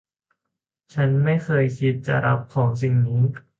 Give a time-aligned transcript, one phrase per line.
[0.93, 3.21] ฉันไม่เคยคิดจะรับของสิ่งนี้